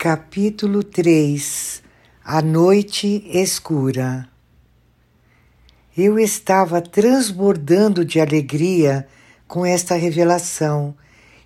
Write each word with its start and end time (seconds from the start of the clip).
Capítulo 0.00 0.84
3 0.84 1.82
A 2.24 2.40
Noite 2.40 3.20
Escura 3.34 4.28
Eu 5.96 6.20
estava 6.20 6.80
transbordando 6.80 8.04
de 8.04 8.20
alegria 8.20 9.08
com 9.48 9.66
esta 9.66 9.96
revelação, 9.96 10.94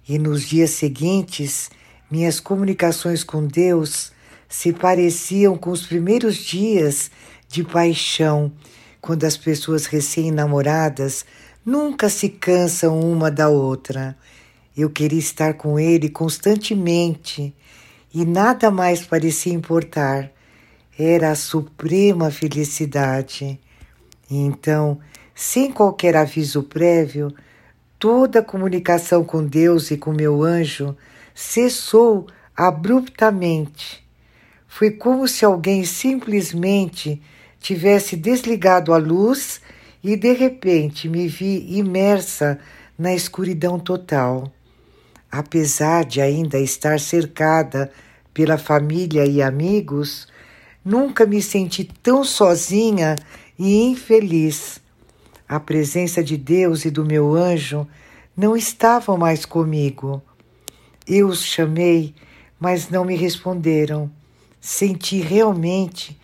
e 0.07 0.19
nos 0.19 0.47
dias 0.47 0.69
seguintes, 0.73 1.71
minhas 2.11 2.41
comunicações 2.41 3.25
com 3.25 3.47
Deus 3.47 4.13
se 4.51 4.71
pareciam 4.71 5.57
com 5.57 5.71
os 5.71 5.87
primeiros 5.87 6.37
dias 6.37 7.11
de 7.49 7.65
paixão, 7.65 8.53
quando 9.01 9.25
as 9.25 9.35
pessoas 9.35 9.87
recém-namoradas 9.87 11.25
nunca 11.65 12.11
se 12.11 12.29
cansam 12.29 13.01
uma 13.01 13.31
da 13.31 13.49
outra. 13.49 14.15
Eu 14.77 14.91
queria 14.91 15.19
estar 15.19 15.55
com 15.55 15.81
Ele 15.81 16.11
constantemente 16.11 17.55
e 18.15 18.25
nada 18.25 18.71
mais 18.71 19.05
parecia 19.05 19.53
importar. 19.53 20.31
Era 20.99 21.31
a 21.31 21.35
suprema 21.35 22.31
felicidade. 22.31 23.59
E 24.31 24.37
então, 24.37 24.99
sem 25.35 25.73
qualquer 25.73 26.17
aviso 26.17 26.63
prévio, 26.63 27.35
toda 27.99 28.41
a 28.41 28.45
comunicação 28.45 29.25
com 29.25 29.45
Deus 29.45 29.91
e 29.91 29.97
com 29.97 30.13
meu 30.13 30.43
anjo 30.43 30.97
cessou 31.35 32.27
abruptamente. 32.57 34.07
Foi 34.69 34.91
como 34.91 35.27
se 35.27 35.45
alguém 35.45 35.85
simplesmente 35.85 37.23
tivesse 37.61 38.17
desligado 38.17 38.93
a 38.93 38.99
luz 38.99 39.61
e 40.03 40.17
de 40.17 40.33
repente 40.33 41.09
me 41.09 41.29
vi 41.29 41.77
imersa 41.77 42.59
na 42.99 43.15
escuridão 43.15 43.79
total. 43.79 44.53
Apesar 45.33 46.05
de 46.05 46.21
ainda 46.21 46.59
estar 46.59 47.01
cercada 47.01 47.91
pela 48.35 48.59
família 48.59 49.25
e 49.25 49.41
amigos, 49.41 50.29
nunca 50.85 51.25
me 51.25 51.41
senti 51.41 51.85
tão 51.85 52.23
sozinha 52.23 53.17
e 53.59 53.83
infeliz. 53.83 54.79
A 55.49 55.59
presença 55.59 56.23
de 56.23 56.37
Deus 56.37 56.85
e 56.85 56.91
do 56.91 57.03
meu 57.03 57.35
anjo 57.35 57.89
não 58.37 58.55
estavam 58.55 59.17
mais 59.17 59.47
comigo. 59.47 60.23
Eu 61.07 61.29
os 61.29 61.43
chamei, 61.43 62.15
mas 62.61 62.91
não 62.91 63.03
me 63.03 63.17
responderam. 63.17 64.11
Senti 64.61 65.19
realmente 65.23 66.21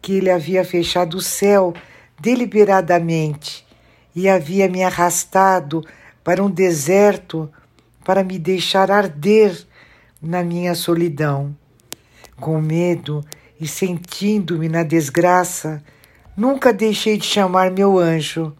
que 0.00 0.12
ele 0.12 0.30
havia 0.30 0.64
fechado 0.64 1.16
o 1.16 1.20
céu 1.20 1.74
deliberadamente 2.20 3.66
e 4.14 4.28
havia 4.28 4.68
me 4.68 4.84
arrastado 4.84 5.84
para 6.22 6.40
um 6.40 6.48
deserto 6.48 7.50
para 8.04 8.24
me 8.24 8.38
deixar 8.38 8.90
arder 8.90 9.66
na 10.20 10.42
minha 10.42 10.74
solidão. 10.74 11.56
Com 12.36 12.60
medo 12.60 13.24
e 13.60 13.66
sentindo-me 13.66 14.68
na 14.68 14.82
desgraça, 14.82 15.82
nunca 16.36 16.72
deixei 16.72 17.16
de 17.16 17.24
chamar 17.24 17.70
meu 17.70 17.98
anjo, 17.98 18.54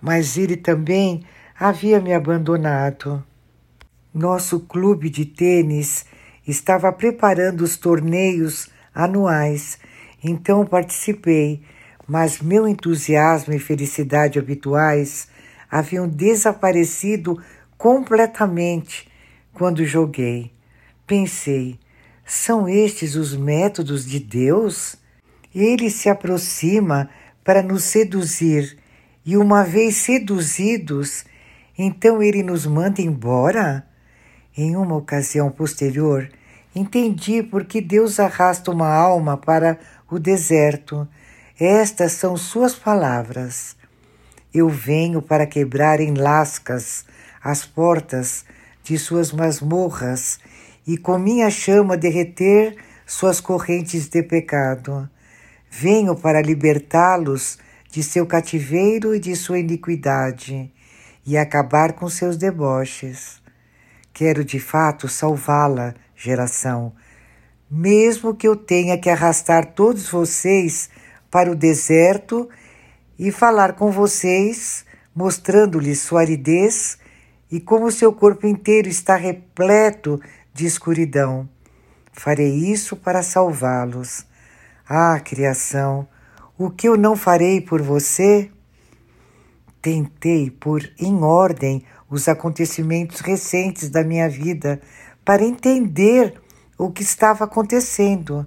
mas 0.00 0.36
ele 0.36 0.56
também 0.56 1.24
havia 1.58 2.00
me 2.00 2.12
abandonado. 2.12 3.24
Nosso 4.12 4.60
clube 4.60 5.08
de 5.08 5.24
tênis 5.24 6.04
estava 6.46 6.92
preparando 6.92 7.60
os 7.60 7.76
torneios 7.76 8.68
anuais, 8.94 9.78
então 10.22 10.66
participei, 10.66 11.62
mas 12.08 12.40
meu 12.40 12.66
entusiasmo 12.66 13.54
e 13.54 13.58
felicidade 13.58 14.38
habituais 14.38 15.28
haviam 15.70 16.08
desaparecido 16.08 17.40
completamente 17.80 19.08
quando 19.54 19.86
joguei. 19.86 20.52
Pensei, 21.06 21.80
são 22.26 22.68
estes 22.68 23.14
os 23.14 23.34
métodos 23.34 24.04
de 24.04 24.20
Deus? 24.20 24.96
Ele 25.54 25.88
se 25.88 26.10
aproxima 26.10 27.08
para 27.42 27.62
nos 27.62 27.84
seduzir, 27.84 28.76
e 29.24 29.34
uma 29.34 29.64
vez 29.64 29.96
seduzidos, 29.96 31.24
então 31.76 32.22
ele 32.22 32.42
nos 32.42 32.66
manda 32.66 33.00
embora? 33.00 33.86
Em 34.54 34.76
uma 34.76 34.96
ocasião 34.96 35.50
posterior, 35.50 36.30
entendi 36.76 37.42
por 37.42 37.64
que 37.64 37.80
Deus 37.80 38.20
arrasta 38.20 38.70
uma 38.70 38.94
alma 38.94 39.38
para 39.38 39.78
o 40.10 40.18
deserto. 40.18 41.08
Estas 41.58 42.12
são 42.12 42.36
suas 42.36 42.74
palavras. 42.74 43.74
Eu 44.52 44.68
venho 44.68 45.22
para 45.22 45.46
quebrar 45.46 45.98
em 45.98 46.12
lascas 46.12 47.06
as 47.42 47.64
portas 47.64 48.44
de 48.82 48.98
suas 48.98 49.32
masmorras 49.32 50.38
e 50.86 50.96
com 50.96 51.18
minha 51.18 51.50
chama 51.50 51.96
derreter 51.96 52.76
suas 53.06 53.40
correntes 53.40 54.08
de 54.08 54.22
pecado. 54.22 55.08
Venho 55.70 56.16
para 56.16 56.42
libertá-los 56.42 57.58
de 57.90 58.02
seu 58.02 58.26
cativeiro 58.26 59.14
e 59.14 59.20
de 59.20 59.34
sua 59.34 59.58
iniquidade 59.58 60.72
e 61.26 61.36
acabar 61.36 61.92
com 61.92 62.08
seus 62.08 62.36
deboches. 62.36 63.40
Quero 64.12 64.44
de 64.44 64.60
fato 64.60 65.08
salvá-la, 65.08 65.94
geração, 66.16 66.92
mesmo 67.70 68.34
que 68.34 68.46
eu 68.46 68.56
tenha 68.56 68.98
que 68.98 69.08
arrastar 69.08 69.74
todos 69.74 70.08
vocês 70.08 70.90
para 71.30 71.50
o 71.50 71.54
deserto 71.54 72.48
e 73.18 73.30
falar 73.30 73.74
com 73.74 73.90
vocês, 73.90 74.84
mostrando-lhes 75.14 76.00
sua 76.00 76.22
aridez 76.22 76.98
e 77.50 77.60
como 77.60 77.90
seu 77.90 78.12
corpo 78.12 78.46
inteiro 78.46 78.88
está 78.88 79.16
repleto 79.16 80.20
de 80.52 80.66
escuridão. 80.66 81.48
Farei 82.12 82.54
isso 82.54 82.96
para 82.96 83.22
salvá-los. 83.22 84.26
Ah, 84.88 85.18
criação, 85.20 86.06
o 86.58 86.70
que 86.70 86.88
eu 86.88 86.96
não 86.96 87.16
farei 87.16 87.60
por 87.60 87.80
você? 87.80 88.50
Tentei 89.80 90.50
pôr 90.50 90.92
em 90.98 91.22
ordem 91.22 91.84
os 92.10 92.28
acontecimentos 92.28 93.20
recentes 93.20 93.88
da 93.88 94.04
minha 94.04 94.28
vida 94.28 94.80
para 95.24 95.44
entender 95.44 96.34
o 96.76 96.90
que 96.90 97.02
estava 97.02 97.44
acontecendo. 97.44 98.46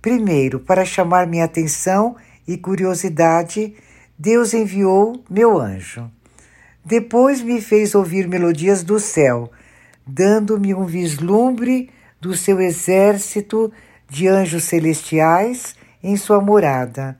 Primeiro, 0.00 0.58
para 0.58 0.84
chamar 0.84 1.26
minha 1.26 1.44
atenção 1.44 2.16
e 2.48 2.56
curiosidade, 2.56 3.74
Deus 4.18 4.54
enviou 4.54 5.22
meu 5.30 5.60
anjo. 5.60 6.10
Depois 6.84 7.40
me 7.40 7.60
fez 7.60 7.94
ouvir 7.94 8.26
melodias 8.26 8.82
do 8.82 8.98
céu, 8.98 9.50
dando-me 10.04 10.74
um 10.74 10.84
vislumbre 10.84 11.90
do 12.20 12.36
seu 12.36 12.60
exército 12.60 13.72
de 14.08 14.26
anjos 14.26 14.64
celestiais 14.64 15.76
em 16.02 16.16
sua 16.16 16.40
morada. 16.40 17.16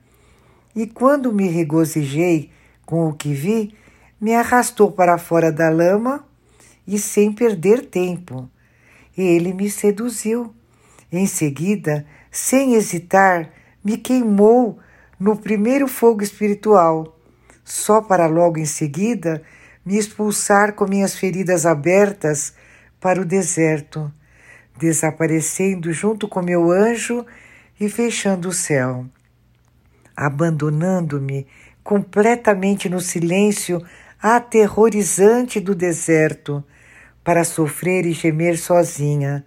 E 0.75 0.85
quando 0.85 1.31
me 1.31 1.47
regozijei 1.47 2.51
com 2.85 3.07
o 3.07 3.13
que 3.13 3.33
vi, 3.33 3.73
me 4.19 4.35
arrastou 4.35 4.91
para 4.91 5.17
fora 5.17 5.51
da 5.51 5.69
lama 5.69 6.25
e 6.85 6.99
sem 6.99 7.31
perder 7.31 7.85
tempo. 7.85 8.49
Ele 9.17 9.53
me 9.53 9.69
seduziu. 9.69 10.53
Em 11.11 11.25
seguida, 11.25 12.05
sem 12.31 12.73
hesitar, 12.73 13.49
me 13.83 13.97
queimou 13.97 14.79
no 15.19 15.37
primeiro 15.37 15.87
fogo 15.87 16.23
espiritual 16.23 17.13
só 17.63 18.01
para 18.01 18.27
logo 18.27 18.57
em 18.57 18.65
seguida 18.65 19.41
me 19.85 19.97
expulsar 19.97 20.73
com 20.73 20.85
minhas 20.85 21.15
feridas 21.15 21.65
abertas 21.65 22.53
para 22.99 23.21
o 23.21 23.25
deserto, 23.25 24.11
desaparecendo 24.77 25.91
junto 25.91 26.27
com 26.27 26.41
meu 26.41 26.71
anjo 26.71 27.25
e 27.79 27.89
fechando 27.89 28.49
o 28.49 28.53
céu, 28.53 29.05
abandonando-me 30.15 31.45
completamente 31.83 32.87
no 32.87 33.01
silêncio 33.01 33.83
aterrorizante 34.21 35.59
do 35.59 35.75
deserto, 35.75 36.63
para 37.23 37.43
sofrer 37.43 38.05
e 38.05 38.11
gemer 38.11 38.57
sozinha, 38.57 39.45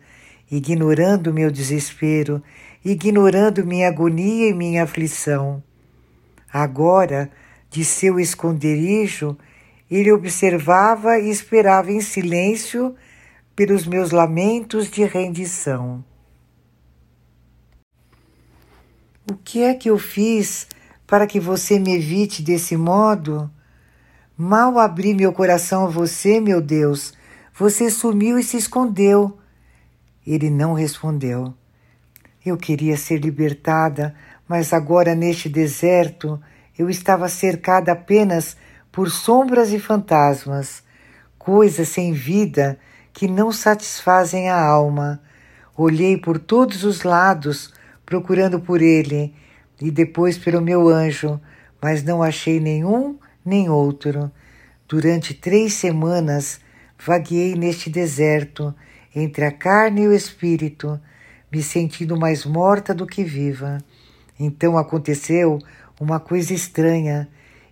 ignorando 0.50 1.32
meu 1.32 1.50
desespero, 1.50 2.42
ignorando 2.84 3.66
minha 3.66 3.88
agonia 3.88 4.48
e 4.48 4.54
minha 4.54 4.84
aflição. 4.84 5.62
Agora, 6.50 7.30
de 7.70 7.84
seu 7.84 8.18
esconderijo, 8.18 9.36
ele 9.90 10.12
observava 10.12 11.18
e 11.18 11.30
esperava 11.30 11.92
em 11.92 12.00
silêncio 12.00 12.94
pelos 13.54 13.86
meus 13.86 14.10
lamentos 14.10 14.90
de 14.90 15.04
rendição. 15.04 16.04
O 19.30 19.34
que 19.34 19.62
é 19.62 19.74
que 19.74 19.90
eu 19.90 19.98
fiz 19.98 20.68
para 21.06 21.26
que 21.26 21.40
você 21.40 21.78
me 21.78 21.96
evite 21.96 22.42
desse 22.42 22.76
modo? 22.76 23.50
Mal 24.36 24.78
abri 24.78 25.14
meu 25.14 25.32
coração 25.32 25.84
a 25.84 25.88
você, 25.88 26.40
meu 26.40 26.60
Deus, 26.60 27.14
você 27.54 27.90
sumiu 27.90 28.38
e 28.38 28.42
se 28.42 28.56
escondeu. 28.56 29.38
Ele 30.26 30.50
não 30.50 30.74
respondeu. 30.74 31.54
Eu 32.44 32.56
queria 32.56 32.96
ser 32.96 33.18
libertada, 33.18 34.14
mas 34.46 34.72
agora 34.72 35.14
neste 35.14 35.48
deserto 35.48 36.40
eu 36.78 36.90
estava 36.90 37.28
cercada 37.28 37.92
apenas 37.92 38.56
por 38.96 39.10
sombras 39.10 39.74
e 39.74 39.78
fantasmas, 39.78 40.82
coisas 41.38 41.86
sem 41.86 42.14
vida 42.14 42.78
que 43.12 43.28
não 43.28 43.52
satisfazem 43.52 44.48
a 44.48 44.58
alma. 44.58 45.20
Olhei 45.76 46.16
por 46.16 46.38
todos 46.38 46.82
os 46.82 47.02
lados, 47.02 47.74
procurando 48.06 48.58
por 48.58 48.80
ele, 48.80 49.34
e 49.78 49.90
depois 49.90 50.38
pelo 50.38 50.62
meu 50.62 50.88
anjo, 50.88 51.38
mas 51.78 52.02
não 52.02 52.22
achei 52.22 52.58
nenhum 52.58 53.18
nem 53.44 53.68
outro. 53.68 54.32
Durante 54.88 55.34
três 55.34 55.74
semanas 55.74 56.58
vagueei 56.98 57.54
neste 57.54 57.90
deserto, 57.90 58.74
entre 59.14 59.44
a 59.44 59.52
carne 59.52 60.04
e 60.04 60.08
o 60.08 60.14
espírito, 60.14 60.98
me 61.52 61.62
sentindo 61.62 62.18
mais 62.18 62.46
morta 62.46 62.94
do 62.94 63.06
que 63.06 63.22
viva. 63.22 63.76
Então 64.40 64.78
aconteceu 64.78 65.58
uma 66.00 66.18
coisa 66.18 66.54
estranha. 66.54 67.28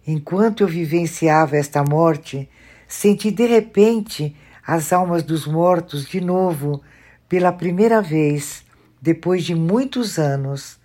Enquanto 0.07 0.63
eu 0.63 0.69
vivenciava 0.69 1.57
esta 1.57 1.83
morte, 1.83 2.49
senti 2.87 3.31
de 3.31 3.47
repente 3.47 4.37
as 4.67 4.93
almas 4.93 5.23
dos 5.23 5.47
mortos 5.47 6.07
de 6.07 6.21
novo, 6.21 6.83
pela 7.29 7.53
primeira 7.53 8.03
vez, 8.03 8.65
depois 9.01 9.45
de 9.45 9.55
muitos 9.55 10.19
anos. 10.19 10.79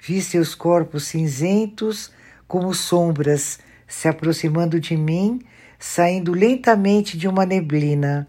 Vi 0.00 0.20
seus 0.20 0.54
corpos 0.54 1.04
cinzentos 1.04 2.12
como 2.46 2.74
sombras 2.74 3.58
se 3.86 4.06
aproximando 4.06 4.78
de 4.78 4.96
mim, 4.96 5.40
saindo 5.78 6.32
lentamente 6.32 7.16
de 7.16 7.26
uma 7.26 7.46
neblina. 7.46 8.26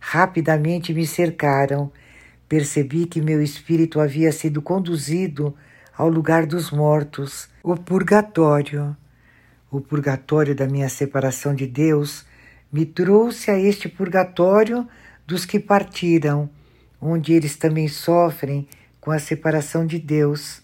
Rapidamente 0.00 0.94
me 0.94 1.06
cercaram. 1.06 1.92
Percebi 2.48 3.06
que 3.06 3.20
meu 3.20 3.42
espírito 3.42 4.00
havia 4.00 4.32
sido 4.32 4.62
conduzido 4.62 5.54
ao 5.96 6.08
lugar 6.08 6.46
dos 6.46 6.70
mortos, 6.70 7.48
o 7.62 7.76
purgatório. 7.76 8.96
O 9.70 9.80
purgatório 9.80 10.54
da 10.54 10.66
minha 10.66 10.88
separação 10.88 11.54
de 11.54 11.66
Deus 11.66 12.24
me 12.72 12.86
trouxe 12.86 13.50
a 13.50 13.58
este 13.58 13.88
purgatório 13.88 14.86
dos 15.26 15.44
que 15.44 15.58
partiram, 15.58 16.48
onde 17.00 17.32
eles 17.32 17.56
também 17.56 17.88
sofrem 17.88 18.68
com 19.00 19.10
a 19.10 19.18
separação 19.18 19.86
de 19.86 19.98
Deus, 19.98 20.62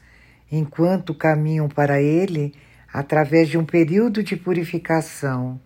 enquanto 0.51 1.15
caminham 1.15 1.69
para 1.69 2.01
Ele 2.01 2.55
através 2.93 3.49
de 3.49 3.57
um 3.57 3.65
período 3.65 4.23
de 4.23 4.37
purificação. 4.37 5.61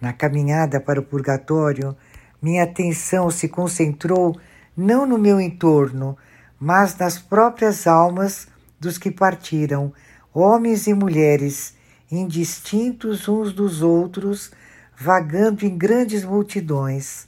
Na 0.00 0.12
caminhada 0.12 0.80
para 0.80 1.00
o 1.00 1.02
purgatório, 1.02 1.96
minha 2.42 2.64
atenção 2.64 3.30
se 3.30 3.48
concentrou 3.48 4.38
não 4.76 5.06
no 5.06 5.16
meu 5.16 5.40
entorno, 5.40 6.16
mas 6.58 6.96
nas 6.96 7.18
próprias 7.18 7.86
almas 7.86 8.48
dos 8.78 8.98
que 8.98 9.10
partiram, 9.10 9.92
homens 10.34 10.86
e 10.86 10.92
mulheres, 10.92 11.75
indistintos 12.10 13.28
uns 13.28 13.52
dos 13.52 13.82
outros, 13.82 14.50
vagando 14.96 15.64
em 15.64 15.76
grandes 15.76 16.24
multidões. 16.24 17.26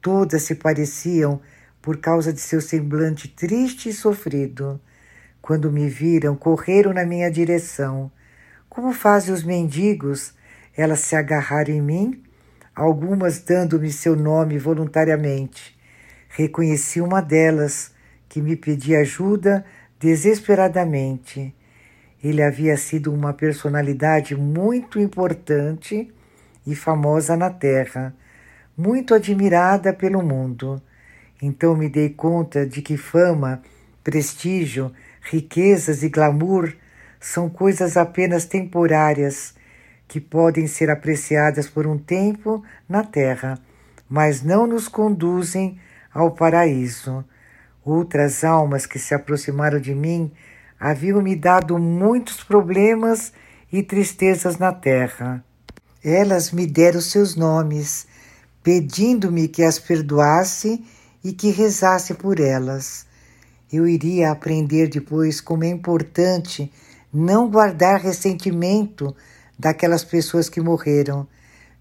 Todas 0.00 0.42
se 0.42 0.54
pareciam 0.54 1.40
por 1.80 1.98
causa 1.98 2.32
de 2.32 2.40
seu 2.40 2.60
semblante 2.60 3.28
triste 3.28 3.88
e 3.88 3.92
sofrido. 3.92 4.80
Quando 5.40 5.72
me 5.72 5.88
viram, 5.88 6.36
correram 6.36 6.92
na 6.92 7.04
minha 7.04 7.30
direção. 7.30 8.10
Como 8.68 8.92
fazem 8.92 9.32
os 9.32 9.42
mendigos, 9.42 10.34
elas 10.76 11.00
se 11.00 11.16
agarraram 11.16 11.72
em 11.72 11.80
mim, 11.80 12.22
algumas 12.74 13.40
dando-me 13.40 13.90
seu 13.90 14.14
nome 14.14 14.58
voluntariamente. 14.58 15.78
Reconheci 16.28 17.00
uma 17.00 17.20
delas, 17.20 17.92
que 18.28 18.40
me 18.40 18.54
pedia 18.54 19.00
ajuda 19.00 19.64
desesperadamente. 19.98 21.52
Ele 22.22 22.42
havia 22.42 22.76
sido 22.76 23.12
uma 23.12 23.32
personalidade 23.32 24.36
muito 24.36 25.00
importante 25.00 26.12
e 26.66 26.74
famosa 26.74 27.36
na 27.36 27.50
Terra, 27.50 28.14
muito 28.76 29.14
admirada 29.14 29.92
pelo 29.92 30.22
mundo. 30.22 30.80
Então 31.40 31.74
me 31.74 31.88
dei 31.88 32.10
conta 32.10 32.66
de 32.66 32.82
que 32.82 32.96
fama, 32.96 33.62
prestígio, 34.04 34.92
riquezas 35.22 36.02
e 36.02 36.08
glamour 36.08 36.72
são 37.18 37.48
coisas 37.48 37.96
apenas 37.96 38.44
temporárias 38.44 39.54
que 40.08 40.20
podem 40.20 40.66
ser 40.66 40.90
apreciadas 40.90 41.68
por 41.68 41.86
um 41.86 41.96
tempo 41.96 42.64
na 42.88 43.04
terra, 43.04 43.58
mas 44.08 44.42
não 44.42 44.66
nos 44.66 44.88
conduzem 44.88 45.78
ao 46.12 46.32
paraíso. 46.32 47.24
Outras 47.84 48.42
almas 48.42 48.86
que 48.86 48.98
se 48.98 49.14
aproximaram 49.14 49.80
de 49.80 49.94
mim 49.94 50.32
haviam 50.80 51.20
me 51.20 51.36
dado 51.36 51.78
muitos 51.78 52.42
problemas 52.42 53.34
e 53.70 53.82
tristezas 53.82 54.56
na 54.56 54.72
terra. 54.72 55.44
Elas 56.02 56.50
me 56.50 56.66
deram 56.66 57.02
seus 57.02 57.36
nomes, 57.36 58.06
pedindo-me 58.62 59.46
que 59.46 59.62
as 59.62 59.78
perdoasse 59.78 60.82
e 61.22 61.32
que 61.32 61.50
rezasse 61.50 62.14
por 62.14 62.40
elas. 62.40 63.04
Eu 63.70 63.86
iria 63.86 64.32
aprender 64.32 64.88
depois 64.88 65.40
como 65.40 65.64
é 65.64 65.68
importante 65.68 66.72
não 67.12 67.50
guardar 67.50 68.00
ressentimento 68.00 69.14
daquelas 69.58 70.02
pessoas 70.02 70.48
que 70.48 70.60
morreram. 70.60 71.28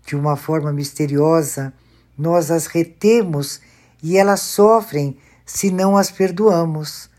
De 0.05 0.15
uma 0.15 0.35
forma 0.35 0.73
misteriosa, 0.73 1.71
nós 2.17 2.51
as 2.51 2.65
retemos 2.65 3.61
e 4.03 4.17
elas 4.17 4.41
sofrem 4.41 5.17
se 5.45 5.71
não 5.71 5.95
as 5.95 6.11
perdoamos. 6.11 7.09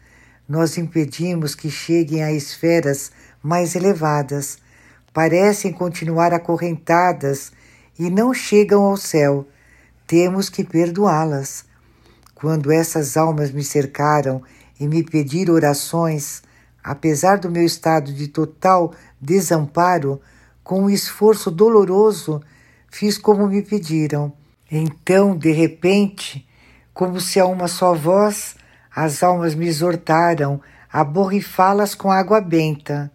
Nós 0.51 0.77
impedimos 0.77 1.55
que 1.55 1.71
cheguem 1.71 2.25
a 2.25 2.33
esferas 2.33 3.13
mais 3.41 3.77
elevadas, 3.77 4.59
parecem 5.15 5.73
continuar 5.73 6.35
acorrentadas 6.35 7.53
e 7.97 8.11
não 8.11 8.35
chegam 8.35 8.83
ao 8.83 8.97
céu. 8.97 9.47
Temos 10.09 10.49
que 10.49 10.65
perdoá-las. 10.65 11.65
Quando 12.35 12.73
essas 12.73 13.17
almas 13.17 13.53
me 13.53 13.63
cercaram 13.63 14.43
e 14.81 14.89
me 14.89 15.05
pediram 15.05 15.55
orações, 15.55 16.43
apesar 16.83 17.39
do 17.39 17.49
meu 17.49 17.65
estado 17.65 18.13
de 18.13 18.27
total 18.27 18.93
desamparo, 19.21 20.21
com 20.65 20.83
um 20.83 20.91
esforço 20.91 21.49
doloroso, 21.49 22.43
fiz 22.91 23.17
como 23.17 23.47
me 23.47 23.63
pediram. 23.63 24.33
Então, 24.69 25.37
de 25.37 25.53
repente, 25.53 26.45
como 26.93 27.21
se 27.21 27.39
a 27.39 27.47
uma 27.47 27.69
só 27.69 27.95
voz, 27.95 28.57
as 28.95 29.23
almas 29.23 29.55
me 29.55 29.67
exortaram 29.67 30.61
a 30.93 31.05
borrifá-las 31.05 31.95
com 31.95 32.11
água 32.11 32.41
benta. 32.41 33.11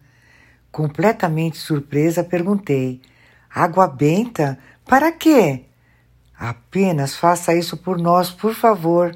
Completamente 0.72 1.58
surpresa, 1.58 2.24
perguntei: 2.24 3.02
Água 3.54 3.88
benta? 3.88 4.58
Para 4.86 5.12
quê? 5.12 5.66
Apenas 6.38 7.16
faça 7.16 7.56
isso 7.56 7.78
por 7.78 7.98
nós, 7.98 8.32
por 8.32 8.54
favor. 8.54 9.16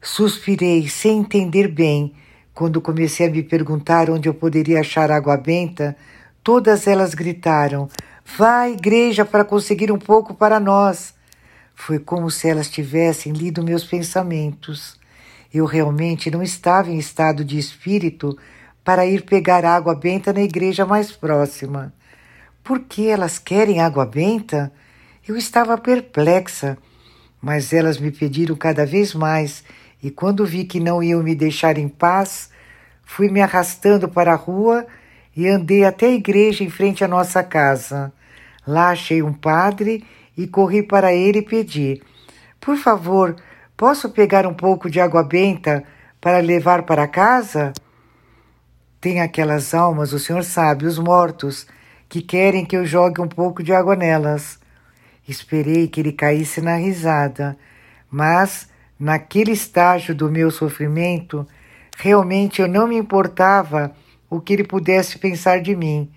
Suspirei 0.00 0.88
sem 0.88 1.18
entender 1.18 1.68
bem. 1.68 2.14
Quando 2.54 2.80
comecei 2.80 3.26
a 3.26 3.30
me 3.30 3.42
perguntar 3.42 4.08
onde 4.08 4.28
eu 4.28 4.34
poderia 4.34 4.80
achar 4.80 5.10
água 5.10 5.36
benta, 5.36 5.96
todas 6.42 6.86
elas 6.86 7.14
gritaram: 7.14 7.88
Vá 8.36 8.60
à 8.60 8.70
igreja 8.70 9.24
para 9.24 9.44
conseguir 9.44 9.92
um 9.92 9.98
pouco 9.98 10.34
para 10.34 10.58
nós. 10.60 11.14
Foi 11.74 11.98
como 11.98 12.30
se 12.30 12.48
elas 12.48 12.70
tivessem 12.70 13.32
lido 13.32 13.62
meus 13.62 13.84
pensamentos. 13.84 14.98
Eu 15.52 15.64
realmente 15.64 16.30
não 16.30 16.42
estava 16.42 16.90
em 16.90 16.98
estado 16.98 17.44
de 17.44 17.58
espírito 17.58 18.36
para 18.84 19.06
ir 19.06 19.24
pegar 19.24 19.64
água 19.64 19.94
benta 19.94 20.32
na 20.32 20.42
igreja 20.42 20.86
mais 20.86 21.10
próxima. 21.10 21.92
Por 22.62 22.80
que 22.80 23.08
elas 23.08 23.38
querem 23.38 23.80
água 23.80 24.06
benta? 24.06 24.72
Eu 25.26 25.36
estava 25.36 25.76
perplexa, 25.76 26.78
mas 27.40 27.72
elas 27.72 27.98
me 27.98 28.10
pediram 28.10 28.54
cada 28.54 28.86
vez 28.86 29.14
mais, 29.14 29.64
e 30.02 30.10
quando 30.10 30.46
vi 30.46 30.64
que 30.64 30.78
não 30.78 31.02
iam 31.02 31.22
me 31.22 31.34
deixar 31.34 31.78
em 31.78 31.88
paz, 31.88 32.50
fui 33.04 33.28
me 33.28 33.40
arrastando 33.40 34.08
para 34.08 34.32
a 34.32 34.36
rua 34.36 34.86
e 35.34 35.48
andei 35.48 35.84
até 35.84 36.06
a 36.06 36.12
igreja 36.12 36.64
em 36.64 36.70
frente 36.70 37.04
à 37.04 37.08
nossa 37.08 37.42
casa. 37.42 38.12
Lá 38.66 38.90
achei 38.90 39.22
um 39.22 39.32
padre 39.32 40.04
e 40.36 40.46
corri 40.46 40.82
para 40.82 41.12
ele 41.12 41.38
e 41.38 41.42
pedi: 41.42 42.02
Por 42.60 42.76
favor, 42.76 43.36
posso 43.76 44.10
pegar 44.10 44.46
um 44.46 44.54
pouco 44.54 44.88
de 44.88 45.00
água 45.00 45.22
benta 45.22 45.84
para 46.20 46.38
levar 46.38 46.84
para 46.84 47.06
casa? 47.06 47.72
Tem 49.00 49.20
aquelas 49.20 49.74
almas, 49.74 50.12
o 50.12 50.18
senhor 50.18 50.42
sabe, 50.42 50.86
os 50.86 50.98
mortos, 50.98 51.66
que 52.08 52.22
querem 52.22 52.64
que 52.64 52.76
eu 52.76 52.86
jogue 52.86 53.20
um 53.20 53.28
pouco 53.28 53.62
de 53.62 53.72
água 53.72 53.94
nelas. 53.94 54.58
Esperei 55.28 55.86
que 55.88 56.00
ele 56.00 56.12
caísse 56.12 56.60
na 56.60 56.76
risada, 56.76 57.56
mas, 58.10 58.68
naquele 58.98 59.52
estágio 59.52 60.14
do 60.14 60.30
meu 60.30 60.50
sofrimento, 60.50 61.46
realmente 61.96 62.62
eu 62.62 62.68
não 62.68 62.86
me 62.86 62.96
importava 62.96 63.94
o 64.30 64.40
que 64.40 64.52
ele 64.52 64.64
pudesse 64.64 65.18
pensar 65.18 65.60
de 65.60 65.74
mim. 65.74 66.10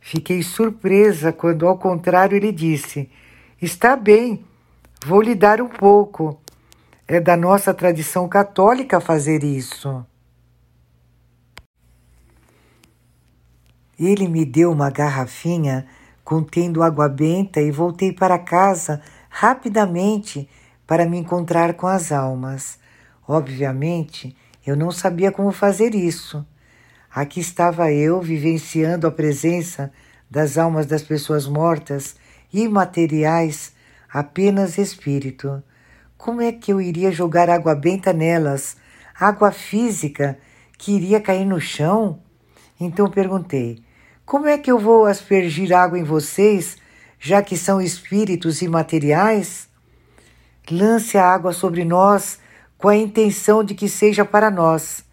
Fiquei 0.00 0.42
surpresa 0.42 1.32
quando, 1.32 1.66
ao 1.66 1.78
contrário, 1.78 2.36
ele 2.36 2.52
disse: 2.52 3.10
Está 3.60 3.96
bem, 3.96 4.44
vou 5.04 5.20
lhe 5.20 5.34
dar 5.34 5.60
um 5.60 5.68
pouco. 5.68 6.40
É 7.06 7.20
da 7.20 7.36
nossa 7.36 7.74
tradição 7.74 8.26
católica 8.26 8.98
fazer 8.98 9.44
isso. 9.44 10.04
Ele 13.98 14.26
me 14.26 14.44
deu 14.44 14.72
uma 14.72 14.90
garrafinha 14.90 15.86
contendo 16.24 16.82
água 16.82 17.06
benta 17.06 17.60
e 17.60 17.70
voltei 17.70 18.10
para 18.10 18.38
casa 18.38 19.02
rapidamente 19.28 20.48
para 20.86 21.04
me 21.04 21.18
encontrar 21.18 21.74
com 21.74 21.86
as 21.86 22.10
almas. 22.10 22.78
Obviamente, 23.28 24.34
eu 24.66 24.74
não 24.74 24.90
sabia 24.90 25.30
como 25.30 25.52
fazer 25.52 25.94
isso. 25.94 26.44
Aqui 27.14 27.38
estava 27.38 27.92
eu 27.92 28.20
vivenciando 28.22 29.06
a 29.06 29.10
presença 29.10 29.92
das 30.30 30.56
almas 30.56 30.86
das 30.86 31.02
pessoas 31.02 31.46
mortas, 31.46 32.16
imateriais, 32.52 33.74
apenas 34.10 34.78
espírito. 34.78 35.62
Como 36.16 36.40
é 36.40 36.52
que 36.52 36.72
eu 36.72 36.80
iria 36.80 37.10
jogar 37.10 37.50
água 37.50 37.74
benta 37.74 38.12
nelas, 38.12 38.76
água 39.18 39.52
física 39.52 40.38
que 40.78 40.92
iria 40.92 41.20
cair 41.20 41.44
no 41.44 41.60
chão? 41.60 42.20
Então 42.80 43.10
perguntei: 43.10 43.84
como 44.24 44.46
é 44.46 44.56
que 44.56 44.70
eu 44.70 44.78
vou 44.78 45.04
aspergir 45.04 45.70
água 45.72 45.98
em 45.98 46.02
vocês, 46.02 46.78
já 47.18 47.42
que 47.42 47.58
são 47.58 47.80
espíritos 47.80 48.62
imateriais? 48.62 49.68
Lance 50.70 51.18
a 51.18 51.26
água 51.28 51.52
sobre 51.52 51.84
nós 51.84 52.38
com 52.78 52.88
a 52.88 52.96
intenção 52.96 53.62
de 53.62 53.74
que 53.74 53.86
seja 53.86 54.24
para 54.24 54.50
nós. 54.50 55.04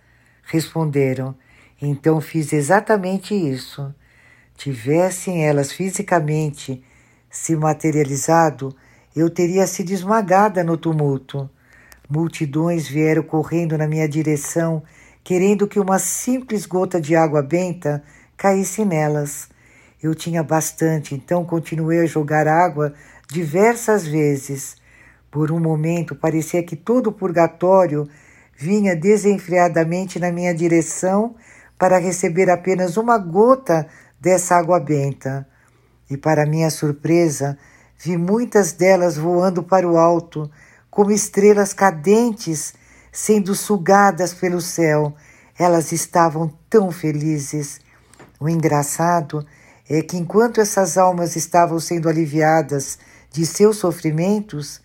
Responderam. 0.43 1.35
Então 1.81 2.21
fiz 2.21 2.53
exatamente 2.53 3.33
isso. 3.33 3.93
Tivessem 4.55 5.45
elas 5.45 5.73
fisicamente 5.73 6.83
se 7.29 7.55
materializado, 7.55 8.75
eu 9.15 9.29
teria 9.29 9.67
sido 9.67 9.91
esmagada 9.91 10.63
no 10.63 10.77
tumulto. 10.77 11.49
Multidões 12.09 12.87
vieram 12.87 13.23
correndo 13.23 13.77
na 13.77 13.87
minha 13.87 14.07
direção, 14.07 14.83
querendo 15.23 15.67
que 15.67 15.79
uma 15.79 15.99
simples 15.99 16.65
gota 16.65 16.99
de 16.99 17.15
água 17.15 17.41
benta 17.41 18.03
caísse 18.37 18.83
nelas. 18.83 19.49
Eu 20.01 20.15
tinha 20.15 20.41
bastante, 20.41 21.13
então 21.13 21.45
continuei 21.45 21.99
a 21.99 22.05
jogar 22.05 22.47
água 22.47 22.93
diversas 23.29 24.05
vezes. 24.05 24.75
Por 25.29 25.51
um 25.51 25.59
momento 25.59 26.15
parecia 26.15 26.63
que 26.63 26.75
todo 26.75 27.07
o 27.07 27.13
purgatório 27.13 28.07
vinha 28.57 28.95
desenfreadamente 28.95 30.19
na 30.19 30.31
minha 30.31 30.53
direção 30.53 31.35
para 31.77 31.97
receber 31.97 32.49
apenas 32.49 32.97
uma 32.97 33.17
gota 33.17 33.87
dessa 34.19 34.55
água 34.55 34.79
benta. 34.79 35.47
E 36.09 36.17
para 36.17 36.45
minha 36.45 36.69
surpresa, 36.69 37.57
vi 38.03 38.17
muitas 38.17 38.73
delas 38.73 39.15
voando 39.15 39.61
para 39.61 39.87
o 39.87 39.95
alto, 39.95 40.49
como 40.89 41.11
estrelas 41.11 41.71
cadentes 41.71 42.73
sendo 43.11 43.53
sugadas 43.53 44.33
pelo 44.33 44.59
céu. 44.59 45.13
Elas 45.57 45.91
estavam 45.91 46.51
tão 46.67 46.91
felizes. 46.91 47.79
O 48.39 48.49
engraçado 48.49 49.45
é 49.87 50.01
que 50.01 50.17
enquanto 50.17 50.59
essas 50.59 50.97
almas 50.97 51.35
estavam 51.35 51.79
sendo 51.79 52.09
aliviadas 52.09 52.97
de 53.31 53.45
seus 53.45 53.77
sofrimentos, 53.77 54.81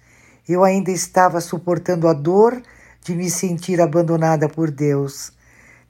eu 0.47 0.63
ainda 0.63 0.91
estava 0.91 1.41
suportando 1.41 2.09
a 2.09 2.13
dor 2.13 2.61
de 3.03 3.15
me 3.15 3.31
sentir 3.31 3.81
abandonada 3.81 4.47
por 4.47 4.71
Deus. 4.71 5.33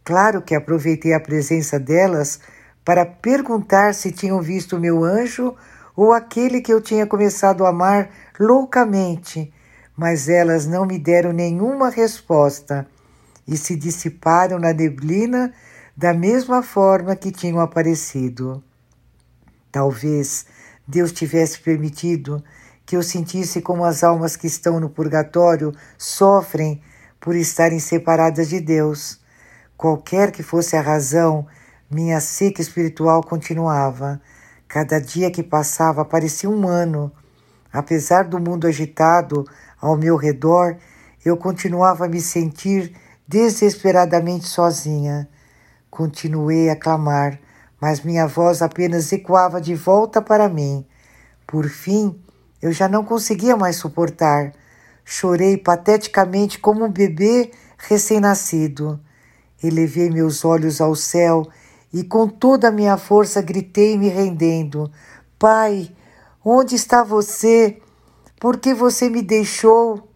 Claro 0.04 0.42
que 0.42 0.54
aproveitei 0.54 1.12
a 1.12 1.20
presença 1.20 1.80
delas 1.80 2.38
para 2.84 3.04
perguntar 3.04 3.94
se 3.94 4.12
tinham 4.12 4.40
visto 4.40 4.78
meu 4.78 5.02
anjo 5.02 5.56
ou 5.96 6.12
aquele 6.12 6.60
que 6.60 6.72
eu 6.72 6.80
tinha 6.80 7.06
começado 7.06 7.64
a 7.64 7.70
amar 7.70 8.10
loucamente, 8.38 9.52
mas 9.96 10.28
elas 10.28 10.66
não 10.66 10.84
me 10.84 10.98
deram 10.98 11.32
nenhuma 11.32 11.88
resposta 11.88 12.86
e 13.48 13.56
se 13.56 13.74
dissiparam 13.74 14.58
na 14.58 14.72
neblina 14.74 15.52
da 15.96 16.12
mesma 16.12 16.62
forma 16.62 17.16
que 17.16 17.32
tinham 17.32 17.58
aparecido. 17.58 18.62
Talvez 19.72 20.44
Deus 20.86 21.12
tivesse 21.12 21.58
permitido 21.60 22.44
que 22.84 22.96
eu 22.96 23.02
sentisse 23.02 23.62
como 23.62 23.84
as 23.84 24.04
almas 24.04 24.36
que 24.36 24.46
estão 24.46 24.78
no 24.78 24.90
purgatório 24.90 25.72
sofrem 25.96 26.82
por 27.18 27.34
estarem 27.34 27.80
separadas 27.80 28.48
de 28.48 28.60
Deus. 28.60 29.18
Qualquer 29.76 30.30
que 30.30 30.42
fosse 30.42 30.76
a 30.76 30.80
razão, 30.80 31.46
minha 31.90 32.20
seca 32.20 32.60
espiritual 32.60 33.22
continuava. 33.22 34.20
Cada 34.68 35.00
dia 35.00 35.30
que 35.30 35.42
passava 35.42 36.04
parecia 36.04 36.50
um 36.50 36.66
ano. 36.66 37.12
Apesar 37.72 38.24
do 38.24 38.38
mundo 38.38 38.66
agitado 38.66 39.44
ao 39.80 39.96
meu 39.96 40.16
redor, 40.16 40.76
eu 41.24 41.36
continuava 41.36 42.06
a 42.06 42.08
me 42.08 42.20
sentir 42.20 42.94
desesperadamente 43.26 44.46
sozinha. 44.46 45.28
Continuei 45.90 46.68
a 46.68 46.76
clamar, 46.76 47.38
mas 47.80 48.00
minha 48.00 48.26
voz 48.26 48.62
apenas 48.62 49.12
ecoava 49.12 49.60
de 49.60 49.74
volta 49.74 50.20
para 50.20 50.48
mim. 50.48 50.86
Por 51.46 51.68
fim, 51.68 52.20
eu 52.60 52.72
já 52.72 52.88
não 52.88 53.04
conseguia 53.04 53.56
mais 53.56 53.76
suportar. 53.76 54.52
Chorei 55.04 55.56
pateticamente 55.56 56.58
como 56.58 56.84
um 56.84 56.90
bebê 56.90 57.52
recém-nascido. 57.78 58.98
Elevei 59.62 60.10
meus 60.10 60.44
olhos 60.44 60.80
ao 60.80 60.94
céu 60.94 61.46
e 61.92 62.02
com 62.02 62.28
toda 62.28 62.68
a 62.68 62.72
minha 62.72 62.96
força 62.96 63.40
gritei 63.40 63.96
me 63.96 64.08
rendendo: 64.08 64.90
Pai, 65.38 65.90
onde 66.44 66.74
está 66.74 67.02
você? 67.02 67.80
Por 68.38 68.58
que 68.58 68.74
você 68.74 69.08
me 69.08 69.22
deixou? 69.22 70.08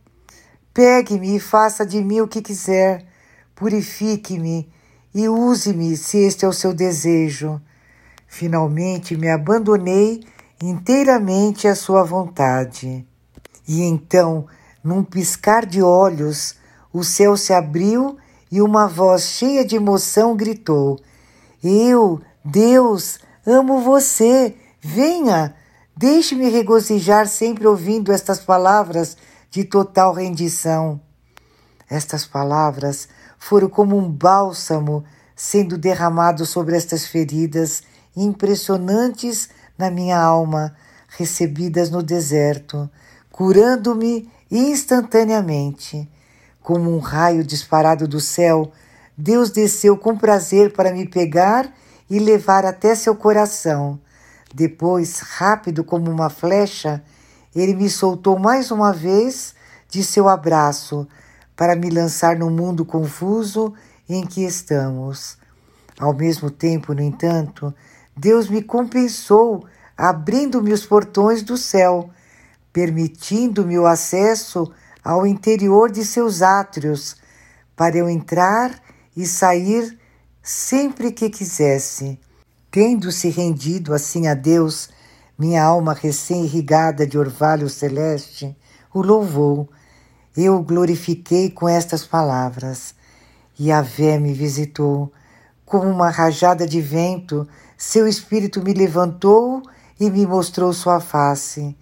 Pegue-me 0.73 1.37
e 1.37 1.41
faça 1.41 1.85
de 1.85 2.03
mim 2.03 2.21
o 2.21 2.29
que 2.29 2.41
quiser. 2.43 3.07
Purifique-me 3.55 4.71
e 5.15 5.29
use-me 5.29 5.97
se 5.97 6.19
este 6.19 6.45
é 6.45 6.49
o 6.49 6.53
seu 6.53 6.73
desejo. 6.73 7.61
Finalmente 8.27 9.17
me 9.17 9.29
abandonei 9.29 10.23
inteiramente 10.63 11.67
à 11.67 11.75
sua 11.75 12.05
vontade. 12.05 13.07
E 13.67 13.83
então, 13.83 14.47
num 14.83 15.03
piscar 15.03 15.67
de 15.67 15.83
olhos, 15.83 16.55
o 16.93 17.03
céu 17.03 17.37
se 17.37 17.53
abriu 17.53 18.17
e 18.51 18.61
uma 18.61 18.87
voz 18.87 19.23
cheia 19.23 19.65
de 19.65 19.77
emoção 19.77 20.37
gritou: 20.37 20.99
Eu, 21.63 22.21
Deus, 22.45 23.19
amo 23.47 23.81
você. 23.81 24.57
Venha, 24.81 25.55
deixe-me 25.97 26.49
regozijar 26.49 27.29
sempre 27.29 27.67
ouvindo 27.67 28.13
estas 28.13 28.41
palavras 28.41 29.17
de 29.51 29.65
total 29.65 30.15
rendição. 30.15 31.01
Estas 31.89 32.25
palavras 32.25 33.09
foram 33.39 33.69
como 33.69 33.97
um 33.97 34.09
bálsamo 34.11 35.05
sendo 35.37 35.77
derramado 35.77 36.47
sobre 36.47 36.77
estas 36.77 37.07
feridas 37.07 37.83
impressionantes 38.17 39.49
na 39.77 39.91
minha 39.91 40.19
alma, 40.19 40.77
recebidas 41.09 41.91
no 41.91 42.03
deserto, 42.03 42.89
curando-me 43.31 44.31
instantaneamente. 44.51 46.09
Como 46.63 46.95
um 46.95 46.99
raio 46.99 47.43
disparado 47.43 48.07
do 48.07 48.21
céu, 48.21 48.71
Deus 49.21 49.51
desceu 49.51 49.99
com 49.99 50.17
prazer 50.17 50.73
para 50.73 50.93
me 50.93 51.07
pegar 51.07 51.71
e 52.09 52.19
levar 52.19 52.65
até 52.65 52.95
seu 52.95 53.15
coração. 53.15 54.01
Depois, 54.55 55.19
rápido 55.19 55.85
como 55.85 56.11
uma 56.11 56.31
flecha, 56.31 57.03
ele 57.55 57.75
me 57.75 57.91
soltou 57.91 58.39
mais 58.39 58.71
uma 58.71 58.95
vez 58.95 59.55
de 59.91 60.03
seu 60.03 60.27
abraço, 60.27 61.07
para 61.55 61.77
me 61.77 61.91
lançar 61.91 62.35
no 62.35 62.49
mundo 62.49 62.83
confuso 62.87 63.75
em 64.09 64.25
que 64.27 64.43
estamos. 64.43 65.37
Ao 65.99 66.15
mesmo 66.15 66.51
tempo, 66.51 66.95
no 66.95 67.03
entanto, 67.03 67.75
Deus 68.17 68.49
me 68.49 68.63
compensou 68.63 69.67
abrindo-me 69.99 70.73
os 70.73 70.87
portões 70.87 71.43
do 71.43 71.59
céu, 71.59 72.09
permitindo-me 72.73 73.79
o 73.79 73.85
acesso 73.85 74.73
ao 75.05 75.27
interior 75.27 75.91
de 75.91 76.07
seus 76.07 76.41
átrios, 76.41 77.17
para 77.77 77.99
eu 77.99 78.09
entrar 78.09 78.81
e 79.17 79.27
sair 79.27 79.99
sempre 80.43 81.13
que 81.13 81.29
quisesse. 81.29 82.19
Tendo-se 82.71 83.29
rendido 83.29 83.93
assim 83.93 84.29
a 84.29 84.35
Deus, 84.35 84.89
minha 85.39 85.63
alma 85.63 85.93
recém-irrigada 85.93 87.07
de 87.07 87.19
orvalho 87.19 87.69
celeste 87.69 88.57
o 88.93 89.03
louvou 89.03 89.69
eu 90.37 90.57
o 90.57 90.63
glorifiquei 90.63 91.51
com 91.51 91.69
estas 91.69 92.07
palavras. 92.07 92.95
E 93.59 93.71
a 93.73 93.83
vé 93.83 94.19
me 94.19 94.33
visitou. 94.33 95.13
Como 95.67 95.89
uma 95.89 96.09
rajada 96.09 96.67
de 96.67 96.81
vento, 96.81 97.47
seu 97.77 98.07
espírito 98.07 98.63
me 98.63 98.73
levantou 98.73 99.63
e 99.99 100.11
me 100.11 100.27
mostrou 100.27 100.73
sua 100.73 101.01
face. 101.01 101.77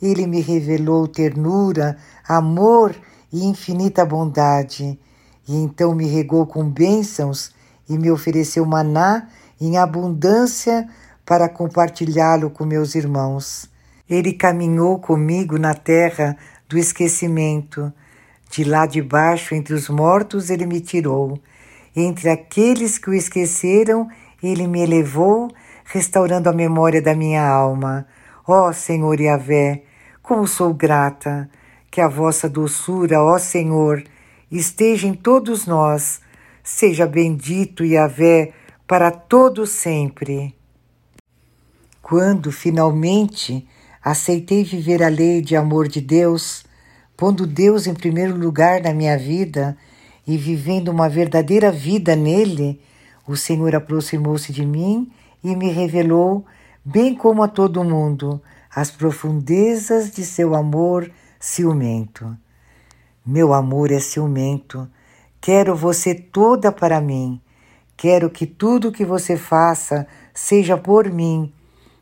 Ele 0.00 0.26
me 0.26 0.40
revelou 0.40 1.06
ternura, 1.06 1.96
amor 2.28 2.94
e 3.32 3.44
infinita 3.44 4.04
bondade. 4.04 4.98
E 5.46 5.56
então 5.56 5.94
me 5.94 6.06
regou 6.06 6.46
com 6.46 6.68
bênçãos 6.68 7.52
e 7.88 7.98
me 7.98 8.10
ofereceu 8.10 8.64
maná 8.64 9.28
em 9.60 9.76
abundância 9.76 10.88
para 11.24 11.48
compartilhá-lo 11.48 12.50
com 12.50 12.64
meus 12.64 12.94
irmãos. 12.94 13.70
Ele 14.08 14.32
caminhou 14.32 14.98
comigo 14.98 15.58
na 15.58 15.74
terra 15.74 16.36
do 16.68 16.76
esquecimento. 16.78 17.92
De 18.50 18.64
lá 18.64 18.86
de 18.86 19.00
baixo, 19.00 19.54
entre 19.54 19.72
os 19.74 19.88
mortos, 19.88 20.50
ele 20.50 20.66
me 20.66 20.80
tirou. 20.80 21.40
Entre 21.94 22.28
aqueles 22.28 22.98
que 22.98 23.10
o 23.10 23.14
esqueceram, 23.14 24.08
ele 24.42 24.66
me 24.66 24.82
elevou, 24.82 25.50
restaurando 25.84 26.48
a 26.48 26.52
memória 26.52 27.00
da 27.00 27.14
minha 27.14 27.46
alma. 27.46 28.06
Ó 28.46 28.68
oh, 28.68 28.72
Senhor 28.72 29.20
Yahvé, 29.20 29.82
como 30.22 30.46
sou 30.46 30.74
grata! 30.74 31.48
Que 31.90 32.00
a 32.00 32.08
vossa 32.08 32.48
doçura, 32.48 33.22
ó 33.22 33.38
Senhor, 33.38 34.02
esteja 34.58 35.06
em 35.06 35.14
todos 35.14 35.66
nós. 35.66 36.20
Seja 36.62 37.06
bendito 37.06 37.84
Yahvé 37.84 38.52
para 38.86 39.10
todo 39.10 39.66
sempre. 39.66 40.54
Quando 42.02 42.52
finalmente 42.52 43.66
aceitei 44.04 44.62
viver 44.62 45.02
a 45.02 45.08
lei 45.08 45.40
de 45.40 45.56
amor 45.56 45.88
de 45.88 46.00
Deus, 46.00 46.64
pondo 47.16 47.46
Deus 47.46 47.86
em 47.86 47.94
primeiro 47.94 48.36
lugar 48.36 48.82
na 48.82 48.92
minha 48.92 49.16
vida 49.16 49.76
e 50.26 50.36
vivendo 50.36 50.88
uma 50.88 51.08
verdadeira 51.08 51.72
vida 51.72 52.14
nele, 52.14 52.80
o 53.26 53.36
Senhor 53.36 53.74
aproximou-se 53.74 54.52
de 54.52 54.66
mim 54.66 55.10
e 55.42 55.56
me 55.56 55.70
revelou, 55.70 56.44
bem 56.84 57.14
como 57.14 57.42
a 57.42 57.48
todo 57.48 57.82
mundo, 57.82 58.40
as 58.74 58.90
profundezas 58.90 60.10
de 60.10 60.24
seu 60.24 60.54
amor 60.54 61.10
ciumento. 61.40 62.36
Meu 63.24 63.54
amor 63.54 63.92
é 63.92 64.00
ciumento, 64.00 64.88
quero 65.40 65.76
você 65.76 66.12
toda 66.12 66.72
para 66.72 67.00
mim, 67.00 67.40
quero 67.96 68.28
que 68.28 68.46
tudo 68.46 68.90
que 68.90 69.04
você 69.04 69.36
faça 69.36 70.08
seja 70.34 70.76
por 70.76 71.08
mim. 71.08 71.52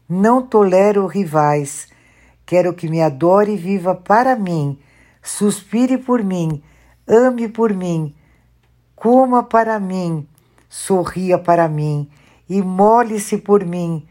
Não 0.09 0.41
tolero 0.41 1.07
rivais, 1.07 1.89
quero 2.47 2.73
que 2.73 2.89
me 2.89 3.03
adore 3.03 3.53
e 3.53 3.57
viva 3.57 3.95
para 3.95 4.35
mim, 4.35 4.79
suspire 5.23 5.99
por 5.99 6.25
mim, 6.25 6.63
ame 7.07 7.51
por 7.51 7.75
mim, 7.75 8.15
coma 8.97 9.43
para 9.43 9.79
mim, 9.79 10.27
sorria 10.71 11.39
para 11.39 11.69
mim. 11.69 12.09
E 12.49 12.63
mole-se 12.63 13.37
por 13.39 13.65
mim. 13.65 14.09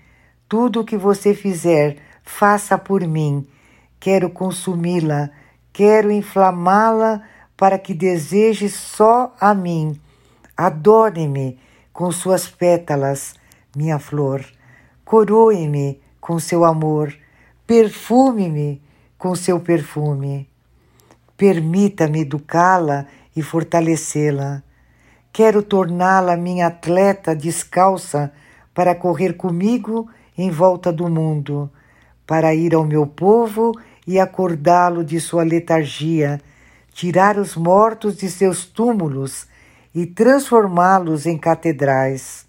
Tudo 0.48 0.80
o 0.80 0.86
que 0.86 0.96
você 0.96 1.34
fizer, 1.34 1.98
faça 2.24 2.78
por 2.78 3.06
mim. 3.06 3.46
Quero 4.00 4.30
consumi-la, 4.30 5.30
quero 5.79 6.12
inflamá-la 6.12 7.21
para 7.55 7.79
que 7.79 7.93
deseje 7.93 8.67
só 8.67 9.33
a 9.39 9.53
mim. 9.53 9.98
Adore-me 10.57 11.57
com 11.93 12.12
suas 12.12 12.50
pétalas, 12.50 13.36
minha 13.74 13.98
flor. 13.98 14.43
Coroe-me 15.05 16.01
com 16.19 16.38
seu 16.38 16.65
amor. 16.65 17.15
Perfume-me 17.65 18.81
com 19.17 19.33
seu 19.36 19.57
perfume. 19.62 20.50
Permita-me 21.38 22.24
educá-la 22.24 23.05
e 23.33 23.41
fortalecê-la. 23.41 24.62
Quero 25.31 25.63
torná-la 25.63 26.36
minha 26.36 26.67
atleta 26.67 27.33
descalça 27.33 28.33
para 28.74 28.93
correr 28.93 29.38
comigo 29.38 30.09
em 30.38 30.51
volta 30.51 30.91
do 30.91 31.07
mundo, 31.09 31.71
para 32.27 32.53
ir 32.53 32.75
ao 32.75 32.83
meu 32.83 33.07
povo 33.07 33.71
e 34.10 34.20
acordá-lo 34.20 35.06
de 35.06 35.20
sua 35.20 35.44
letargia, 35.44 36.42
tirar 36.92 37.38
os 37.38 37.56
mortos 37.56 38.18
de 38.18 38.28
seus 38.28 38.66
túmulos 38.66 39.46
e 39.94 40.04
transformá-los 40.04 41.28
em 41.28 41.38
catedrais. 41.38 42.48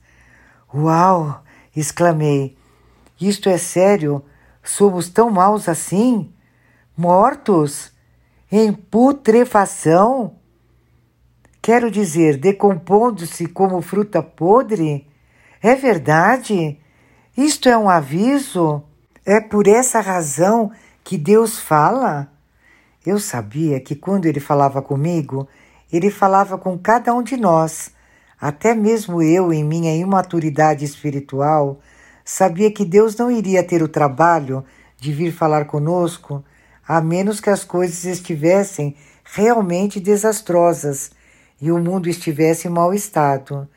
Uau! 0.75 1.45
exclamei. 1.76 2.57
Isto 3.21 3.50
é 3.50 3.59
sério? 3.59 4.25
Somos 4.64 5.11
tão 5.11 5.29
maus 5.29 5.69
assim? 5.69 6.33
Mortos? 6.97 7.93
Em 8.50 8.73
putrefação? 8.73 10.37
Quero 11.61 11.90
dizer, 11.90 12.38
decompondo-se 12.38 13.45
como 13.45 13.83
fruta 13.83 14.23
podre? 14.23 15.07
É 15.62 15.75
verdade? 15.75 16.81
Isto 17.37 17.69
é 17.69 17.76
um 17.76 17.90
aviso? 17.90 18.83
É 19.26 19.43
por 19.43 19.67
essa 19.69 20.00
razão 20.00 20.73
que 21.11 21.19
Deus 21.19 21.59
fala? 21.59 22.31
Eu 23.05 23.19
sabia 23.19 23.81
que 23.81 23.97
quando 23.97 24.26
ele 24.26 24.38
falava 24.38 24.81
comigo, 24.81 25.49
ele 25.93 26.09
falava 26.09 26.57
com 26.57 26.79
cada 26.79 27.12
um 27.12 27.21
de 27.21 27.37
nós. 27.37 27.90
Até 28.40 28.76
mesmo 28.76 29.21
eu, 29.21 29.52
em 29.52 29.64
minha 29.64 29.93
imaturidade 29.93 30.84
espiritual, 30.84 31.80
sabia 32.25 32.71
que 32.71 32.84
Deus 32.84 33.17
não 33.17 33.28
iria 33.28 33.65
ter 33.65 33.82
o 33.82 33.89
trabalho 33.89 34.65
de 34.99 35.13
vir 35.13 35.32
falar 35.32 35.65
conosco, 35.65 36.45
a 36.87 37.00
menos 37.00 37.41
que 37.41 37.50
as 37.50 37.65
coisas 37.65 38.04
estivessem 38.04 38.95
realmente 39.25 39.99
desastrosas 39.99 41.11
e 41.61 41.73
o 41.73 41.78
mundo 41.80 42.08
estivesse 42.08 42.69
em 42.69 42.71
mau 42.71 42.95
estado. 42.95 43.69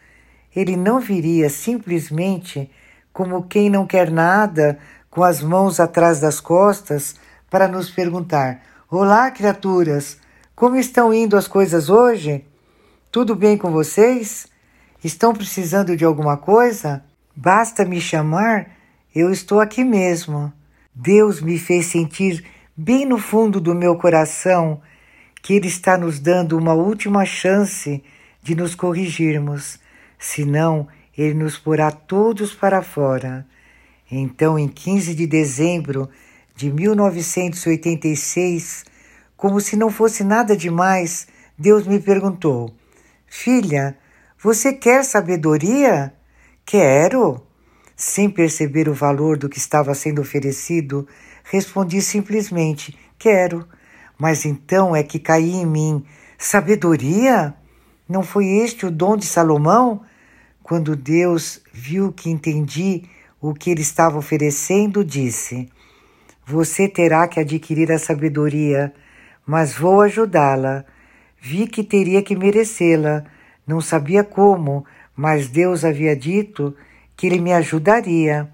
Ele 0.56 0.78
não 0.78 1.00
viria 1.00 1.50
simplesmente 1.50 2.70
como 3.12 3.48
quem 3.48 3.72
não 3.72 3.88
quer 3.88 4.12
nada, 4.12 4.78
com 5.14 5.24
as 5.24 5.44
mãos 5.44 5.80
atrás 5.80 6.20
das 6.20 6.40
costas, 6.40 7.16
para 7.54 7.68
nos 7.68 7.92
perguntar: 7.92 8.64
Olá, 8.90 9.30
criaturas, 9.30 10.18
como 10.56 10.76
estão 10.76 11.14
indo 11.14 11.38
as 11.38 11.48
coisas 11.48 11.88
hoje? 11.88 12.44
Tudo 13.12 13.36
bem 13.36 13.60
com 13.60 13.70
vocês? 13.70 14.48
Estão 15.04 15.34
precisando 15.34 15.96
de 15.96 16.04
alguma 16.04 16.36
coisa? 16.36 17.06
Basta 17.36 17.86
me 17.86 18.02
chamar, 18.02 18.72
eu 19.14 19.30
estou 19.32 19.60
aqui 19.60 19.84
mesmo. 19.84 20.52
Deus 20.96 21.42
me 21.42 21.60
fez 21.60 21.86
sentir 21.86 22.44
bem 22.76 23.06
no 23.06 23.20
fundo 23.20 23.62
do 23.62 23.76
meu 23.76 23.96
coração 23.98 24.82
que 25.40 25.54
Ele 25.54 25.68
está 25.68 25.96
nos 25.96 26.20
dando 26.20 26.58
uma 26.58 26.74
última 26.74 27.24
chance 27.24 28.04
de 28.42 28.56
nos 28.56 28.74
corrigirmos, 28.74 29.78
senão 30.18 30.88
Ele 31.16 31.36
nos 31.36 31.56
porá 31.56 31.92
todos 31.92 32.52
para 32.52 32.82
fora. 32.82 33.46
Então, 34.10 34.58
em 34.58 34.68
15 34.68 35.14
de 35.14 35.28
dezembro 35.28 36.10
de 36.56 36.72
1986, 36.72 38.86
como 39.36 39.60
se 39.60 39.76
não 39.76 39.90
fosse 39.90 40.24
nada 40.24 40.56
demais, 40.56 41.28
Deus 41.58 41.86
me 41.86 42.00
perguntou: 42.00 42.74
Filha, 43.28 43.98
você 44.42 44.74
quer 44.74 45.04
sabedoria? 45.04 46.14
Quero. 46.66 47.42
Sem 47.96 48.30
perceber 48.30 48.90
o 48.90 48.94
valor 48.94 49.38
do 49.38 49.48
que 49.48 49.58
estava 49.58 49.94
sendo 49.94 50.22
oferecido, 50.22 51.08
respondi 51.44 52.02
simplesmente: 52.02 52.98
Quero. 53.18 53.68
Mas 54.18 54.46
então 54.46 54.96
é 54.96 55.04
que 55.04 55.20
caí 55.20 55.52
em 55.52 55.66
mim 55.66 56.06
sabedoria? 56.38 57.54
Não 58.08 58.22
foi 58.22 58.48
este 58.48 58.86
o 58.86 58.92
dom 58.92 59.18
de 59.18 59.26
Salomão? 59.26 60.02
Quando 60.62 60.96
Deus 60.96 61.62
viu 61.72 62.12
que 62.12 62.30
entendi 62.30 63.04
o 63.42 63.54
que 63.54 63.70
ele 63.70 63.82
estava 63.82 64.18
oferecendo, 64.18 65.04
disse: 65.04 65.70
Você 66.46 66.90
terá 66.90 67.26
que 67.26 67.40
adquirir 67.40 67.90
a 67.90 67.98
sabedoria, 67.98 68.94
mas 69.46 69.74
vou 69.74 70.02
ajudá-la. 70.02 70.84
Vi 71.40 71.68
que 71.68 71.84
teria 71.84 72.22
que 72.22 72.36
merecê-la. 72.36 73.24
Não 73.66 73.80
sabia 73.80 74.26
como, 74.26 74.86
mas 75.16 75.48
Deus 75.48 75.86
havia 75.86 76.14
dito 76.16 76.76
que 77.16 77.28
ele 77.28 77.40
me 77.40 77.54
ajudaria. 77.54 78.50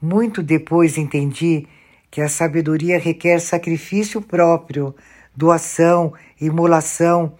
Muito 0.00 0.42
depois 0.42 0.98
entendi 0.98 1.68
que 2.10 2.20
a 2.20 2.28
sabedoria 2.28 2.98
requer 2.98 3.38
sacrifício 3.38 4.20
próprio, 4.20 4.92
doação, 5.34 6.12
imolação, 6.40 7.34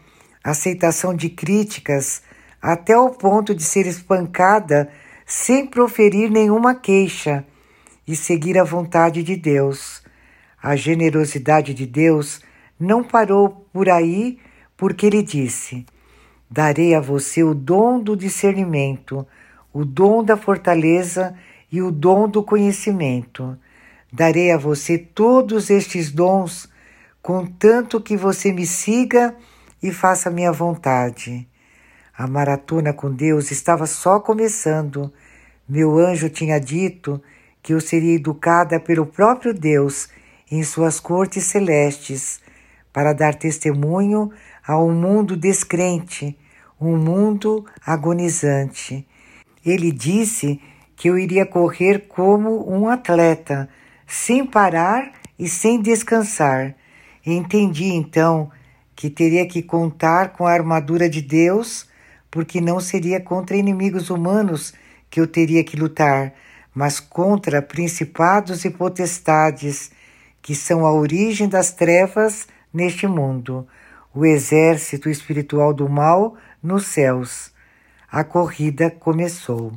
aceitação 0.45 1.13
de 1.13 1.29
críticas, 1.29 2.23
até 2.61 2.97
o 2.97 3.11
ponto 3.11 3.53
de 3.53 3.65
ser 3.65 3.89
espancada 3.89 4.89
sem 5.27 5.67
proferir 5.67 6.31
nenhuma 6.31 6.73
queixa 6.73 7.45
e 8.07 8.17
seguir 8.17 8.59
a 8.59 8.65
vontade 8.65 9.23
de 9.23 9.37
Deus. 9.37 10.03
A 10.63 10.77
generosidade 10.77 11.75
de 11.75 11.87
Deus 11.87 12.41
não 12.79 13.03
parou 13.03 13.67
por 13.73 13.89
aí, 13.89 14.39
porque 14.77 15.07
ele 15.07 15.23
disse: 15.23 15.87
Darei 16.51 16.95
a 16.95 17.01
você 17.01 17.43
o 17.43 17.55
dom 17.55 18.01
do 18.01 18.17
discernimento, 18.17 19.27
o 19.73 19.85
dom 19.85 20.23
da 20.23 20.37
fortaleza 20.37 21.35
e 21.71 21.81
o 21.81 21.91
dom 21.91 22.29
do 22.29 22.43
conhecimento. 22.43 23.57
Darei 24.13 24.53
a 24.53 24.59
você 24.59 24.99
todos 24.99 25.71
estes 25.71 26.11
dons, 26.11 26.69
contanto 27.23 28.01
que 28.01 28.17
você 28.17 28.53
me 28.53 28.67
siga 28.67 29.35
e 29.83 29.91
faça 29.91 30.31
minha 30.31 30.53
vontade. 30.53 31.49
A 32.17 32.27
maratona 32.27 32.93
com 32.93 33.11
Deus 33.11 33.51
estava 33.51 33.87
só 33.87 34.21
começando. 34.21 35.11
Meu 35.67 35.99
anjo 35.99 36.29
tinha 36.29 36.61
dito 36.61 37.23
que 37.63 37.73
eu 37.73 37.81
seria 37.81 38.17
educada 38.17 38.81
pelo 38.81 39.07
próprio 39.07 39.55
Deus 39.55 40.09
em 40.51 40.63
suas 40.63 40.99
cortes 40.99 41.45
celestes, 41.45 42.41
para 42.93 43.13
dar 43.13 43.35
testemunho 43.35 44.31
a 44.67 44.79
um 44.79 44.93
mundo 44.93 45.37
descrente, 45.37 46.37
um 46.81 46.97
mundo 46.97 47.65
agonizante. 47.87 49.07
Ele 49.65 49.91
disse 49.91 50.61
que 50.97 51.09
eu 51.09 51.19
iria 51.19 51.47
correr 51.47 52.07
como 52.09 52.69
um 52.71 52.89
atleta 52.89 53.69
sem 54.07 54.45
parar 54.45 55.13
e 55.39 55.49
sem 55.49 55.81
descansar. 55.81 56.75
Entendi 57.25 57.87
então 57.87 58.51
que 58.95 59.09
teria 59.09 59.47
que 59.47 59.63
contar 59.63 60.33
com 60.33 60.47
a 60.47 60.53
armadura 60.53 61.09
de 61.09 61.23
Deus, 61.23 61.89
porque 62.31 62.61
não 62.61 62.79
seria 62.79 63.21
contra 63.21 63.57
inimigos 63.57 64.11
humanos 64.11 64.75
que 65.11 65.21
eu 65.21 65.27
teria 65.27 65.65
que 65.65 65.77
lutar, 65.77 66.33
mas 66.75 67.01
contra 67.01 67.61
principados 67.61 68.65
e 68.65 68.71
potestades, 68.71 69.91
que 70.41 70.55
são 70.55 70.85
a 70.87 70.93
origem 70.93 71.49
das 71.49 71.73
trevas 71.73 72.47
neste 72.73 73.07
mundo. 73.07 73.67
o 74.15 74.27
exército 74.27 75.09
espiritual 75.09 75.73
do 75.73 75.89
mal 75.89 76.37
nos 76.63 76.87
céus. 76.87 77.51
A 78.11 78.23
corrida 78.23 78.91
começou. 78.91 79.73